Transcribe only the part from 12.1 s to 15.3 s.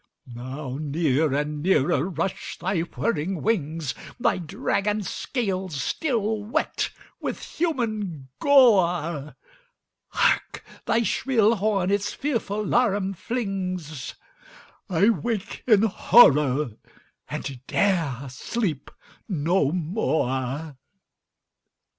fearful laram flings! —I